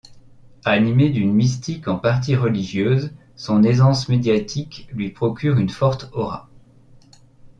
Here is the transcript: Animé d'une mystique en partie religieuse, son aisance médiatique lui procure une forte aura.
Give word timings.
Animé 0.65 1.11
d'une 1.11 1.31
mystique 1.31 1.87
en 1.87 1.99
partie 1.99 2.35
religieuse, 2.35 3.11
son 3.35 3.61
aisance 3.61 4.09
médiatique 4.09 4.87
lui 4.93 5.11
procure 5.11 5.59
une 5.59 5.69
forte 5.69 6.09
aura. 6.13 6.49